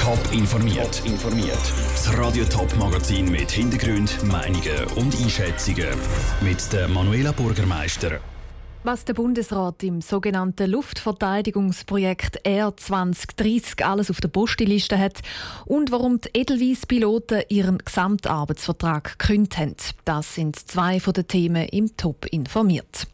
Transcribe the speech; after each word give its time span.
Top 0.00 0.32
informiert. 0.32 1.02
informiert. 1.04 1.58
Das 1.92 2.16
Radio 2.16 2.42
Top 2.46 2.74
Magazin 2.78 3.30
mit 3.30 3.50
Hintergrund, 3.50 4.24
Meinungen 4.24 4.86
und 4.96 5.14
Einschätzungen 5.14 5.90
mit 6.40 6.72
der 6.72 6.88
Manuela 6.88 7.32
Bürgermeister. 7.32 8.18
Was 8.82 9.04
der 9.04 9.12
Bundesrat 9.12 9.82
im 9.82 10.00
sogenannten 10.00 10.70
Luftverteidigungsprojekt 10.70 12.46
R 12.46 12.74
2030 12.74 13.84
alles 13.84 14.10
auf 14.10 14.22
der 14.22 14.28
Postliste 14.28 14.98
hat 14.98 15.20
und 15.66 15.92
warum 15.92 16.18
die 16.18 16.30
Edelweiss-Piloten 16.32 17.42
ihren 17.50 17.76
Gesamtarbeitsvertrag 17.76 19.18
gekündigt 19.18 19.58
haben. 19.58 19.76
Das 20.06 20.34
sind 20.34 20.56
zwei 20.56 20.98
von 20.98 21.12
den 21.12 21.28
Themen 21.28 21.68
im 21.68 21.94
Top 21.98 22.24
informiert. 22.24 23.06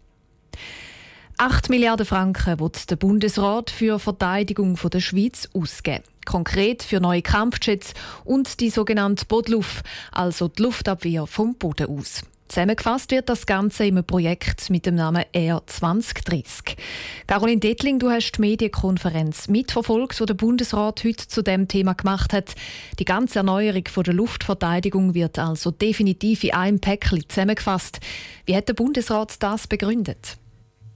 8 1.38 1.68
Milliarden 1.68 2.06
Franken 2.06 2.60
wird 2.60 2.90
der 2.90 2.96
Bundesrat 2.96 3.68
für 3.68 3.98
Verteidigung 3.98 4.78
der 4.90 5.00
Schweiz 5.00 5.46
ausgeben. 5.52 6.02
Konkret 6.24 6.82
für 6.82 6.98
neue 6.98 7.20
Kampfjets 7.20 7.92
und 8.24 8.58
die 8.60 8.70
sogenannte 8.70 9.26
Bodluft, 9.26 9.84
also 10.12 10.48
die 10.48 10.62
Luftabwehr 10.62 11.26
vom 11.26 11.54
Boden 11.54 11.88
aus. 11.88 12.22
Zusammengefasst 12.48 13.10
wird 13.10 13.28
das 13.28 13.44
Ganze 13.44 13.84
im 13.84 14.02
Projekt 14.02 14.70
mit 14.70 14.86
dem 14.86 14.94
Namen 14.94 15.24
R 15.32 15.62
2030. 15.66 16.76
Caroline 17.26 17.60
Dettling, 17.60 17.98
du 17.98 18.08
hast 18.08 18.32
die 18.32 18.40
Medienkonferenz 18.40 19.48
mitverfolgt, 19.48 20.18
die 20.18 20.24
der 20.24 20.34
Bundesrat 20.34 21.04
heute 21.04 21.28
zu 21.28 21.42
dem 21.42 21.68
Thema 21.68 21.92
gemacht 21.92 22.32
hat. 22.32 22.54
Die 22.98 23.04
ganze 23.04 23.40
Erneuerung 23.40 23.84
der 23.84 24.14
Luftverteidigung 24.14 25.12
wird 25.12 25.38
also 25.38 25.70
definitiv 25.70 26.44
in 26.44 26.54
einem 26.54 26.80
Päckchen 26.80 27.28
zusammengefasst. 27.28 28.00
Wie 28.46 28.56
hat 28.56 28.68
der 28.68 28.74
Bundesrat 28.74 29.34
das 29.42 29.66
begründet? 29.66 30.38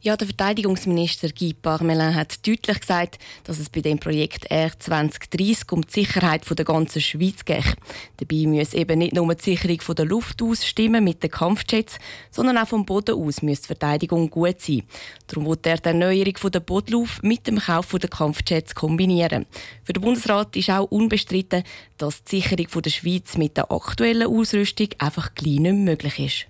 Ja, 0.02 0.16
der 0.16 0.28
Verteidigungsminister 0.28 1.28
Guy 1.28 1.52
Parmelin 1.52 2.14
hat 2.14 2.46
deutlich 2.46 2.80
gesagt, 2.80 3.18
dass 3.44 3.58
es 3.58 3.68
bei 3.68 3.82
dem 3.82 3.98
Projekt 3.98 4.46
R 4.50 4.70
2030 4.78 5.70
um 5.72 5.82
die 5.82 5.92
Sicherheit 5.92 6.42
der 6.48 6.64
ganzen 6.64 7.02
Schweiz 7.02 7.44
geht. 7.44 7.76
Dabei 8.16 8.46
muss 8.46 8.72
eben 8.72 9.00
nicht 9.00 9.14
nur 9.14 9.34
die 9.34 9.42
Sicherung 9.42 9.82
von 9.82 9.94
der 9.96 10.06
Luft 10.06 10.40
aus 10.40 10.66
stimmen 10.66 11.04
mit 11.04 11.22
den 11.22 11.30
Kampfjets, 11.30 11.98
sondern 12.30 12.56
auch 12.56 12.68
vom 12.68 12.86
Boden 12.86 13.14
aus 13.14 13.42
muss 13.42 13.60
die 13.60 13.66
Verteidigung 13.66 14.30
gut 14.30 14.62
sein. 14.62 14.84
Darum 15.26 15.44
wird 15.44 15.66
er 15.66 15.76
die 15.76 15.88
Erneuerung 15.88 16.50
der 16.50 16.60
Bodenluft 16.60 17.22
mit 17.22 17.46
dem 17.46 17.58
Kauf 17.58 17.90
der 17.90 18.08
Kampfjets 18.08 18.74
kombinieren. 18.74 19.44
Für 19.84 19.92
den 19.92 20.02
Bundesrat 20.02 20.56
ist 20.56 20.70
auch 20.70 20.90
unbestritten, 20.90 21.62
dass 21.98 22.24
die 22.24 22.40
Sicherung 22.40 22.82
der 22.82 22.90
Schweiz 22.90 23.36
mit 23.36 23.58
der 23.58 23.70
aktuellen 23.70 24.28
Ausrüstung 24.28 24.88
einfach 24.96 25.34
gleich 25.34 25.60
nicht 25.60 25.74
möglich 25.74 26.18
ist. 26.18 26.49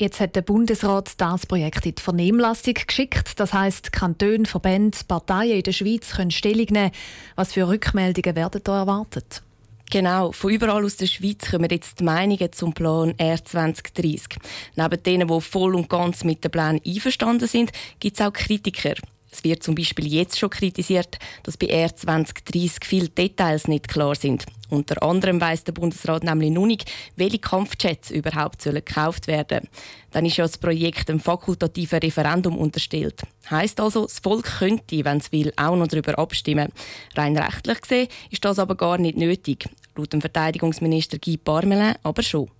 Jetzt 0.00 0.20
hat 0.20 0.36
der 0.36 0.42
Bundesrat 0.42 1.10
das 1.16 1.44
Projekt 1.44 1.84
in 1.84 1.96
die 1.96 2.00
Vernehmlassung 2.02 2.74
geschickt. 2.86 3.32
Das 3.40 3.52
heißt, 3.52 3.90
Kantone, 3.92 4.46
Verbände, 4.46 4.96
Parteien 5.08 5.56
in 5.56 5.62
der 5.64 5.72
Schweiz 5.72 6.14
können 6.14 6.30
Stellung 6.30 6.66
nehmen. 6.70 6.92
Was 7.34 7.54
für 7.54 7.66
Rückmeldungen 7.66 8.36
werden 8.36 8.60
da 8.62 8.78
erwartet? 8.78 9.42
Genau, 9.90 10.30
von 10.30 10.52
überall 10.52 10.84
aus 10.84 10.98
der 10.98 11.06
Schweiz 11.06 11.50
kommen 11.50 11.68
jetzt 11.68 11.98
die 11.98 12.04
Meinungen 12.04 12.52
zum 12.52 12.74
Plan 12.74 13.12
R 13.18 13.44
2030. 13.44 14.36
Neben 14.76 15.02
denen, 15.02 15.26
die 15.26 15.40
voll 15.40 15.74
und 15.74 15.88
ganz 15.88 16.22
mit 16.22 16.44
dem 16.44 16.52
Plan 16.52 16.80
einverstanden 16.86 17.48
sind, 17.48 17.72
gibt 17.98 18.20
es 18.20 18.24
auch 18.24 18.32
Kritiker. 18.32 18.94
Es 19.30 19.44
wird 19.44 19.62
zum 19.62 19.74
Beispiel 19.74 20.06
jetzt 20.06 20.38
schon 20.38 20.50
kritisiert, 20.50 21.18
dass 21.42 21.56
bei 21.56 21.66
R 21.66 21.94
2030 21.94 22.84
viele 22.84 23.08
Details 23.08 23.68
nicht 23.68 23.88
klar 23.88 24.14
sind. 24.14 24.46
Unter 24.70 25.02
anderem 25.02 25.40
weiss 25.40 25.64
der 25.64 25.72
Bundesrat 25.72 26.24
nämlich 26.24 26.50
noch 26.50 26.66
nicht, 26.66 26.90
welche 27.16 27.38
Kampfjets 27.38 28.10
überhaupt 28.10 28.62
sollen 28.62 28.84
gekauft 28.84 29.26
werden. 29.26 29.68
Dann 30.10 30.26
ist 30.26 30.36
ja 30.36 30.44
das 30.44 30.58
Projekt 30.58 31.08
einem 31.08 31.20
fakultativen 31.20 31.98
Referendum 32.00 32.56
unterstellt. 32.56 33.22
Heißt 33.50 33.80
also, 33.80 34.02
das 34.02 34.18
Volk 34.18 34.58
könnte, 34.58 35.04
wenn 35.04 35.18
es 35.18 35.32
will, 35.32 35.52
auch 35.56 35.76
noch 35.76 35.88
darüber 35.88 36.18
abstimmen. 36.18 36.70
Rein 37.14 37.36
rechtlich 37.36 37.80
gesehen 37.80 38.08
ist 38.30 38.44
das 38.44 38.58
aber 38.58 38.74
gar 38.74 38.98
nicht 38.98 39.16
nötig. 39.16 39.68
Laut 39.96 40.12
dem 40.12 40.20
Verteidigungsminister 40.20 41.18
Guy 41.18 41.36
Parmelin 41.38 41.94
aber 42.02 42.22
schon. 42.22 42.50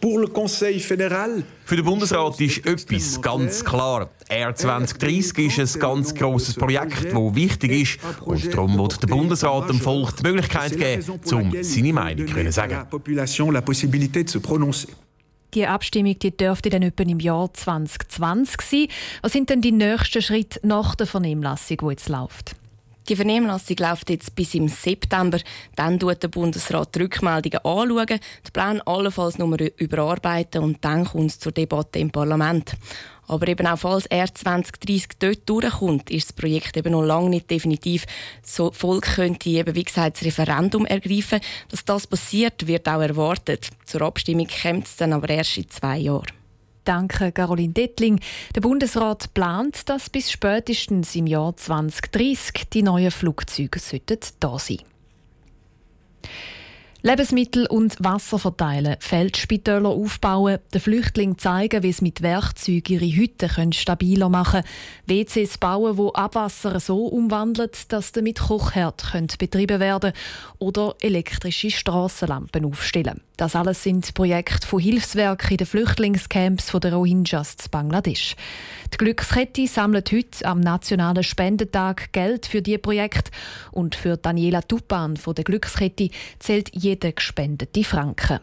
Für 0.00 1.76
den 1.76 1.84
Bundesrat 1.84 2.40
ist 2.40 2.64
etwas 2.64 3.20
ganz 3.20 3.64
klar. 3.64 4.10
R 4.28 4.54
2030 4.54 5.58
ist 5.58 5.76
ein 5.76 5.80
ganz 5.80 6.14
grosses 6.14 6.54
Projekt, 6.54 7.12
das 7.12 7.34
wichtig 7.34 7.72
ist. 7.72 7.98
Und 8.24 8.52
darum 8.52 8.78
wird 8.78 9.02
der 9.02 9.08
Bundesrat 9.08 9.68
dem 9.68 9.80
Volk 9.80 10.16
die 10.16 10.22
Möglichkeit 10.22 10.76
geben, 10.76 11.20
um 11.32 11.52
seine 11.62 11.92
Meinung 11.92 12.28
zu 12.28 12.52
sagen. 12.52 12.86
Die 15.54 15.66
Abstimmung 15.66 16.18
die 16.18 16.36
dürfte 16.36 16.70
dann 16.70 16.82
etwa 16.82 17.02
im 17.02 17.20
Jahr 17.20 17.52
2020 17.52 18.60
sein. 18.60 18.88
Was 19.22 19.32
sind 19.32 19.50
denn 19.50 19.62
die 19.62 19.72
nächsten 19.72 20.22
Schritte 20.22 20.60
nach 20.62 20.94
der 20.94 21.06
Vernehmlassung, 21.06 21.78
die 21.78 21.86
jetzt 21.86 22.08
läuft? 22.08 22.54
Die 23.08 23.16
Vernehmlassung 23.16 23.76
läuft 23.78 24.10
jetzt 24.10 24.34
bis 24.34 24.54
im 24.54 24.68
September. 24.68 25.38
Dann 25.76 25.98
schaut 25.98 26.22
der 26.22 26.28
Bundesrat 26.28 26.94
die 26.94 27.00
Rückmeldungen 27.00 27.64
anschauen, 27.64 28.06
den 28.06 28.52
Plan 28.52 28.80
allenfalls 28.82 29.38
nochmal 29.38 29.72
überarbeiten 29.78 30.62
und 30.62 30.84
dann 30.84 31.06
kommt 31.06 31.30
es 31.30 31.38
zur 31.38 31.52
Debatte 31.52 31.98
im 32.00 32.10
Parlament. 32.10 32.76
Aber 33.26 33.48
eben 33.48 33.66
auch 33.66 33.78
falls 33.78 34.06
er 34.06 34.34
2030 34.34 35.08
dort 35.18 35.48
durchkommt, 35.48 36.10
ist 36.10 36.28
das 36.28 36.32
Projekt 36.34 36.76
eben 36.76 36.92
noch 36.92 37.02
lange 37.02 37.30
nicht 37.30 37.50
definitiv. 37.50 38.04
So 38.42 38.72
Volk 38.72 39.14
könnte 39.14 39.48
eben, 39.50 39.74
wie 39.74 39.84
gesagt, 39.84 40.16
das 40.16 40.24
Referendum 40.24 40.84
ergreifen. 40.84 41.40
Dass 41.70 41.84
das 41.84 42.06
passiert, 42.06 42.66
wird 42.66 42.88
auch 42.88 43.00
erwartet. 43.00 43.68
Zur 43.84 44.02
Abstimmung 44.02 44.48
kommt 44.62 44.86
es 44.86 44.96
dann 44.96 45.12
aber 45.12 45.28
erst 45.30 45.56
in 45.58 45.68
zwei 45.68 45.98
Jahren. 45.98 46.37
Danke, 46.88 47.32
Caroline 47.32 47.74
Dettling. 47.74 48.18
Der 48.54 48.62
Bundesrat 48.62 49.34
plant, 49.34 49.90
dass 49.90 50.08
bis 50.08 50.30
spätestens 50.30 51.14
im 51.16 51.26
Jahr 51.26 51.54
2030 51.54 52.70
die 52.72 52.82
neuen 52.82 53.10
Flugzeuge 53.10 53.78
da 54.40 54.58
sein 54.58 54.78
sollten. 54.78 54.97
Lebensmittel 57.02 57.66
und 57.66 57.94
Wasser 58.02 58.40
verteilen, 58.40 58.96
Feldspitäler 58.98 59.88
aufbauen, 59.88 60.58
den 60.74 60.80
Flüchtlingen 60.80 61.38
zeigen, 61.38 61.84
wie 61.84 61.92
sie 61.92 62.02
mit 62.02 62.22
Werkzeugen 62.22 63.00
ihre 63.00 63.16
Hütten 63.16 63.72
stabiler 63.72 64.28
machen 64.28 64.62
können, 65.06 65.24
WCs 65.24 65.58
bauen, 65.58 65.96
wo 65.96 66.10
Abwasser 66.10 66.80
so 66.80 67.06
umwandelt, 67.06 67.92
dass 67.92 68.10
damit 68.10 68.40
Kochherd 68.40 69.12
betrieben 69.38 69.78
werden 69.78 70.12
oder 70.58 70.96
elektrische 71.00 71.70
Strassenlampen 71.70 72.64
aufstellen. 72.64 73.20
Das 73.36 73.54
alles 73.54 73.84
sind 73.84 74.12
Projekte 74.14 74.66
von 74.66 74.80
Hilfswerken 74.80 75.52
in 75.52 75.56
den 75.58 75.66
Flüchtlingscamps 75.68 76.72
der 76.72 76.92
Rohingyas 76.92 77.54
in 77.64 77.70
Bangladesch. 77.70 78.34
Die 78.92 78.96
Glückskette 78.96 79.68
sammelt 79.68 80.10
heute 80.10 80.44
am 80.44 80.58
Nationalen 80.58 81.22
Spendentag 81.22 82.12
Geld 82.12 82.46
für 82.46 82.62
diese 82.62 82.78
Projekte 82.78 83.30
und 83.70 83.94
für 83.94 84.16
Daniela 84.16 84.62
Tupan 84.62 85.16
von 85.16 85.36
der 85.36 85.44
Glückskette 85.44 86.10
zählt 86.40 86.70
jeder 86.88 87.12
gespendete 87.12 87.84
Franken. 87.84 88.40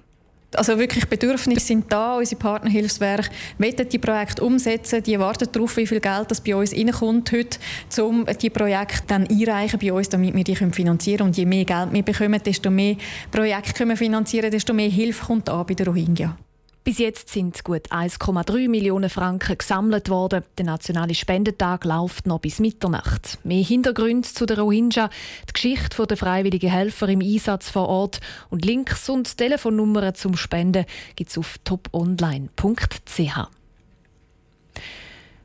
Also 0.55 0.79
wirklich 0.79 1.05
Bedürfnisse 1.07 1.65
sind 1.65 1.91
da, 1.91 2.17
unsere 2.17 2.39
Partnerhilfswerke 2.39 3.29
wollen 3.57 3.89
die 3.89 3.97
Projekte 3.99 4.43
umsetzen, 4.43 5.03
die 5.03 5.19
warten 5.19 5.49
darauf, 5.51 5.75
wie 5.75 5.87
viel 5.87 5.99
Geld 5.99 6.31
das 6.31 6.39
bei 6.41 6.55
uns 6.55 6.73
reinkommt 6.73 7.31
heute, 7.31 7.59
um 8.01 8.25
die 8.41 8.49
Projekte 8.49 9.03
dann 9.07 9.27
einreichen 9.27 9.79
bei 9.79 9.91
uns, 9.91 10.09
damit 10.09 10.33
wir 10.33 10.43
die 10.43 10.55
finanzieren 10.55 11.17
können. 11.17 11.29
Und 11.29 11.37
je 11.37 11.45
mehr 11.45 11.65
Geld 11.65 11.91
wir 11.91 12.03
bekommen, 12.03 12.41
desto 12.43 12.69
mehr 12.71 12.95
Projekte 13.31 13.73
können 13.73 13.89
wir 13.89 13.97
finanzieren, 13.97 14.51
desto 14.51 14.73
mehr 14.73 14.89
Hilfe 14.89 15.25
kommt 15.25 15.49
an 15.49 15.65
bei 15.65 15.73
den 15.73 15.87
Rohingya. 15.87 16.37
Bis 16.85 16.99
jetzt 16.99 17.29
sind 17.29 17.63
gut 17.63 17.91
1,3 17.91 18.69
Millionen 18.69 19.09
Franken 19.09 19.57
gesammelt 19.57 20.07
worden. 20.07 20.43
Der 20.59 20.65
nationale 20.65 21.15
Spendentag 21.15 21.83
läuft 21.83 22.27
noch 22.27 22.37
bis 22.37 22.59
Mitternacht. 22.59 23.39
Mehr 23.43 23.63
Hintergründe 23.63 24.29
zu 24.29 24.45
der 24.45 24.59
Rohingya, 24.59 25.09
die 25.49 25.53
Geschichte 25.53 26.05
der 26.05 26.15
freiwilligen 26.15 26.69
Helfer 26.69 27.09
im 27.09 27.21
Einsatz 27.21 27.71
vor 27.71 27.89
Ort 27.89 28.19
und 28.51 28.65
Links 28.65 29.09
und 29.09 29.35
Telefonnummern 29.35 30.13
zum 30.13 30.37
Spenden 30.37 30.85
gibt 31.15 31.31
es 31.31 31.39
auf 31.39 31.57
toponline.ch. 31.63 33.54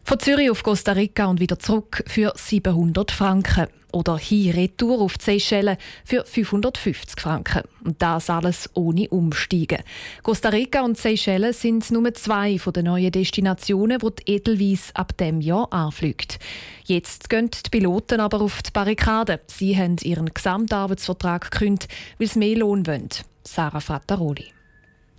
Von 0.04 0.18
Zürich 0.18 0.50
auf 0.50 0.62
Costa 0.62 0.92
Rica 0.92 1.26
und 1.26 1.40
wieder 1.40 1.58
zurück 1.58 2.02
für 2.06 2.32
700 2.34 3.10
Franken. 3.10 3.68
Oder 3.92 4.18
hier 4.18 4.54
retour 4.54 5.00
auf 5.00 5.14
Seychellen 5.20 5.76
für 6.04 6.24
550 6.24 7.20
Franken. 7.20 7.62
Und 7.84 8.00
das 8.00 8.30
alles 8.30 8.70
ohne 8.74 9.08
Umsteigen. 9.08 9.82
Costa 10.22 10.50
Rica 10.50 10.82
und 10.82 10.97
Seychellen 10.97 11.52
sind 11.52 11.91
nur 11.91 12.12
zwei 12.14 12.58
von 12.58 12.72
den 12.72 12.84
neuen 12.84 13.10
Destinationen, 13.10 14.00
wo 14.00 14.10
die 14.10 14.34
Edelweiss 14.34 14.91
ab 14.94 15.16
dem 15.16 15.41
Jahr 15.41 15.72
anfliegt. 15.72 16.38
Jetzt 16.84 17.28
gehen 17.28 17.50
die 17.50 17.70
Piloten 17.70 18.20
aber 18.20 18.41
auf 18.41 18.62
die 18.62 18.70
Barrikaden. 18.70 19.38
Sie 19.46 19.76
haben 19.76 19.96
ihren 20.03 20.32
Gesamtarbeitsvertrag 20.32 21.50
gekündigt, 21.50 21.88
weil 22.18 22.28
sie 22.28 22.38
mehr 22.38 22.58
Lohn 22.58 22.86
wollen. 22.86 23.08
Sarah 23.42 23.80
Frattaroli. 23.80 24.46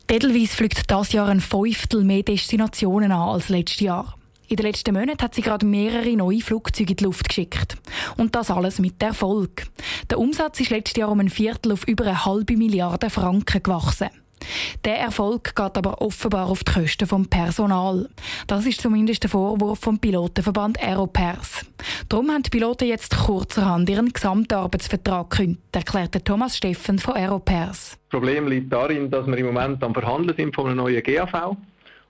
Edelweiss 0.09 0.53
fliegt 0.53 0.89
dieses 0.89 1.11
Jahr 1.13 1.27
ein 1.27 1.41
Fünftel 1.41 2.03
mehr 2.03 2.23
Destinationen 2.23 3.11
an 3.11 3.29
als 3.29 3.49
letztes 3.49 3.81
Jahr. 3.81 4.17
In 4.51 4.57
den 4.57 4.65
letzten 4.65 4.93
Monaten 4.93 5.23
hat 5.23 5.33
sie 5.33 5.41
gerade 5.41 5.65
mehrere 5.65 6.13
neue 6.13 6.41
Flugzeuge 6.41 6.91
in 6.91 6.97
die 6.97 7.03
Luft 7.05 7.29
geschickt. 7.29 7.77
Und 8.17 8.35
das 8.35 8.51
alles 8.51 8.79
mit 8.79 9.01
Erfolg. 9.01 9.63
Der 10.09 10.19
Umsatz 10.19 10.59
ist 10.59 10.71
letztes 10.71 10.97
Jahr 10.97 11.09
um 11.09 11.21
ein 11.21 11.29
Viertel 11.29 11.71
auf 11.71 11.87
über 11.87 12.03
eine 12.03 12.25
halbe 12.25 12.57
Milliarde 12.57 13.09
Franken 13.09 13.63
gewachsen. 13.63 14.09
Der 14.83 14.99
Erfolg 14.99 15.55
geht 15.55 15.77
aber 15.77 16.01
offenbar 16.01 16.47
auf 16.47 16.65
die 16.65 16.73
Kosten 16.73 17.07
vom 17.07 17.27
Personal. 17.27 18.09
Das 18.47 18.65
ist 18.65 18.81
zumindest 18.81 19.23
der 19.23 19.29
Vorwurf 19.29 19.79
vom 19.79 19.99
Pilotenverband 19.99 20.83
Aeropers. 20.83 21.65
Darum 22.09 22.29
haben 22.29 22.43
die 22.43 22.49
Piloten 22.49 22.89
jetzt 22.89 23.17
kurzerhand 23.17 23.89
ihren 23.89 24.11
Gesamtarbeitsvertrag 24.11 25.29
gekündigt, 25.29 25.61
erklärte 25.71 26.21
Thomas 26.21 26.57
Steffen 26.57 26.99
von 26.99 27.15
Aeropers. 27.15 27.91
Das 27.91 27.99
Problem 28.09 28.49
liegt 28.49 28.73
darin, 28.73 29.09
dass 29.09 29.25
wir 29.27 29.37
im 29.37 29.45
Moment 29.45 29.81
am 29.81 29.93
Verhandeln 29.93 30.35
sind 30.35 30.53
von 30.53 30.65
einem 30.65 30.75
neuen 30.75 31.01
GAV 31.01 31.55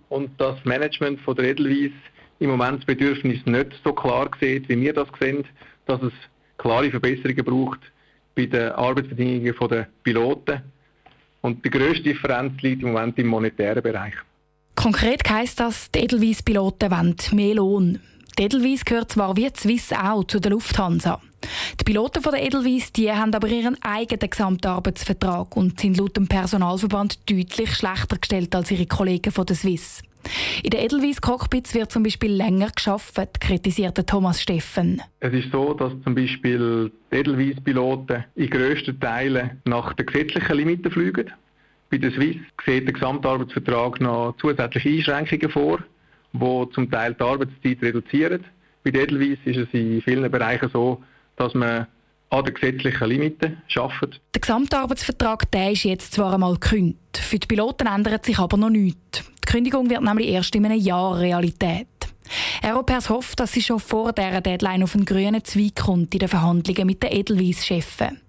und 0.09 0.31
das 0.41 0.55
Management 0.65 1.21
von 1.21 1.35
der 1.35 1.45
Edelweiss 1.45 1.91
im 2.41 2.49
Moment 2.49 2.79
das 2.79 2.85
Bedürfnis 2.85 3.45
nicht 3.45 3.71
so 3.83 3.93
klar 3.93 4.29
sieht, 4.39 4.67
wie 4.67 4.81
wir 4.81 4.93
das 4.93 5.07
sehen, 5.19 5.45
dass 5.85 6.01
es 6.01 6.11
klare 6.57 6.89
Verbesserungen 6.89 7.45
braucht 7.45 7.79
bei 8.35 8.47
den 8.47 8.71
Arbeitsbedingungen 8.71 9.55
der 9.69 9.87
Piloten 10.03 10.61
und 11.41 11.63
die 11.63 11.69
grösste 11.69 12.03
Differenz 12.03 12.59
liegt 12.61 12.81
im 12.81 12.93
Moment 12.93 13.17
im 13.19 13.27
monetären 13.27 13.83
Bereich. 13.83 14.15
Konkret 14.75 15.29
heisst 15.29 15.59
das, 15.59 15.91
die 15.91 15.99
Edelweiss-Piloten 15.99 16.89
wollen 16.89 17.15
mehr 17.33 17.55
Lohn. 17.55 17.99
Die 18.39 18.43
Edelweiss 18.43 18.85
gehört 18.85 19.11
zwar 19.11 19.37
wie 19.37 19.49
die 19.49 19.59
Swiss 19.59 19.93
auch 19.93 20.23
zu 20.23 20.39
der 20.39 20.51
Lufthansa. 20.51 21.21
Die 21.79 21.83
Piloten 21.83 22.23
von 22.23 22.31
der 22.31 22.43
Edelweiss 22.43 22.91
die 22.91 23.11
haben 23.11 23.35
aber 23.35 23.49
ihren 23.49 23.77
eigenen 23.83 24.29
Gesamtarbeitsvertrag 24.29 25.55
und 25.55 25.79
sind 25.79 25.97
laut 25.97 26.17
dem 26.17 26.27
Personalverband 26.27 27.29
deutlich 27.29 27.75
schlechter 27.75 28.17
gestellt 28.17 28.55
als 28.55 28.71
ihre 28.71 28.87
Kollegen 28.87 29.31
von 29.31 29.45
der 29.45 29.55
Swiss. 29.55 30.01
In 30.63 30.69
den 30.69 30.79
Edelweiss-Cockpits 30.81 31.73
wird 31.73 31.91
zum 31.91 32.03
Beispiel 32.03 32.31
länger 32.31 32.69
geschafft, 32.69 33.15
kritisierte 33.39 34.05
Thomas 34.05 34.41
Steffen. 34.41 35.01
Es 35.19 35.33
ist 35.33 35.51
so, 35.51 35.73
dass 35.73 35.91
zum 36.03 36.15
Beispiel 36.15 36.91
die 37.11 37.15
Edelweiss-Piloten 37.15 38.25
in 38.35 38.49
grössten 38.49 38.99
Teilen 38.99 39.61
nach 39.65 39.93
den 39.93 40.05
gesetzlichen 40.05 40.57
Limiten 40.57 40.91
fliegen. 40.91 41.31
Bei 41.89 41.97
der 41.97 42.11
Swiss 42.11 42.37
sieht 42.65 42.85
der 42.85 42.93
Gesamtarbeitsvertrag 42.93 43.99
noch 43.99 44.35
zusätzliche 44.39 45.15
Einschränkungen 45.15 45.51
vor, 45.51 45.79
die 46.33 46.73
zum 46.73 46.89
Teil 46.89 47.13
die 47.13 47.23
Arbeitszeit 47.23 47.81
reduzieren. 47.81 48.45
Bei 48.83 48.91
der 48.91 49.03
Edelweiss 49.03 49.39
ist 49.45 49.57
es 49.57 49.67
in 49.73 50.01
vielen 50.01 50.31
Bereichen 50.31 50.69
so, 50.71 51.03
dass 51.35 51.53
man 51.53 51.87
an 52.29 52.45
den 52.45 52.53
gesetzlichen 52.53 53.09
Limiten 53.09 53.61
arbeitet. 53.75 54.21
Der 54.33 54.41
Gesamtarbeitsvertrag 54.41 55.51
der 55.51 55.71
ist 55.71 55.83
jetzt 55.83 56.13
zwar 56.13 56.33
einmal 56.33 56.53
gekündigt, 56.53 57.17
für 57.17 57.39
die 57.39 57.47
Piloten 57.47 57.87
ändert 57.87 58.25
sich 58.25 58.39
aber 58.39 58.57
noch 58.57 58.69
nichts. 58.69 59.30
Die 59.45 59.51
Kündigung 59.51 59.89
wird 59.89 60.01
nämlich 60.01 60.29
erst 60.29 60.55
in 60.55 60.65
einem 60.65 60.79
Jahr 60.79 61.19
Realität. 61.19 61.87
Aeropers 62.61 63.09
hofft, 63.09 63.39
dass 63.39 63.51
sie 63.51 63.61
schon 63.61 63.79
vor 63.79 64.13
dieser 64.13 64.41
Deadline 64.41 64.83
auf 64.83 64.95
einen 64.95 65.05
grünen 65.05 65.43
Zweig 65.43 65.75
kommt 65.75 66.13
in 66.13 66.19
den 66.19 66.29
Verhandlungen 66.29 66.87
mit 66.87 67.03
den 67.03 67.11
Edelweiss-Chefen. 67.11 68.21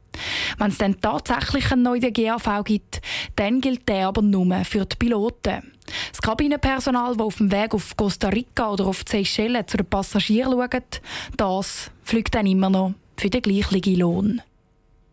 Wenn 0.58 0.70
es 0.70 0.78
dann 0.78 1.00
tatsächlich 1.00 1.70
einen 1.72 1.82
neuen 1.82 2.12
GAV 2.12 2.64
gibt, 2.64 3.00
dann 3.36 3.60
gilt 3.60 3.88
der 3.88 4.08
aber 4.08 4.22
nur 4.22 4.64
für 4.64 4.84
die 4.84 4.96
Piloten. 4.96 5.72
Das 6.10 6.22
Kabinenpersonal, 6.22 7.16
das 7.16 7.26
auf 7.26 7.36
dem 7.36 7.50
Weg 7.50 7.74
auf 7.74 7.96
Costa 7.96 8.28
Rica 8.28 8.70
oder 8.70 8.86
auf 8.86 9.02
Seychellen 9.06 9.66
zu 9.66 9.76
den 9.76 9.86
Passagieren 9.86 10.52
schaut, 10.52 11.00
das 11.36 11.90
fliegt 12.02 12.34
dann 12.34 12.46
immer 12.46 12.70
noch 12.70 12.94
für 13.16 13.30
den 13.30 13.42
gleichen 13.42 13.96
Lohn. 13.96 14.42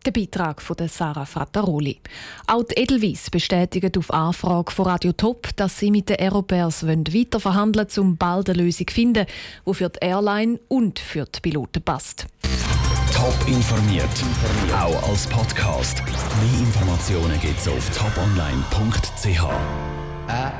Der 0.06 0.12
Beitrag 0.12 0.62
von 0.62 0.76
Sarah 0.88 1.26
Frattaroli. 1.26 2.00
Auch 2.46 2.62
die 2.62 2.80
Edelweiss 2.80 3.28
bestätigt 3.28 3.98
auf 3.98 4.10
Anfrage 4.10 4.72
von 4.72 4.86
Radio 4.86 5.12
Top, 5.12 5.48
dass 5.56 5.78
sie 5.78 5.90
mit 5.90 6.08
den 6.08 6.18
Aeropairs 6.18 6.86
weiter 6.86 7.38
verhandeln 7.38 7.86
wollen, 7.94 8.06
um 8.06 8.16
bald 8.16 8.48
eine 8.48 8.62
Lösung 8.62 8.88
zu 8.88 8.94
finden, 8.94 9.26
die 9.66 9.74
für 9.74 9.90
die 9.90 9.98
Airline 10.00 10.58
und 10.68 10.98
für 10.98 11.26
die 11.26 11.40
Piloten 11.40 11.82
passt. 11.82 12.26
Top 13.12 13.36
informiert, 13.46 14.08
auch 14.72 15.10
als 15.10 15.26
Podcast. 15.26 16.02
Mehr 16.02 16.60
Informationen 16.60 17.38
gibt 17.38 17.60
es 17.60 17.68
auf 17.68 17.90
toponline.ch. 17.90 19.44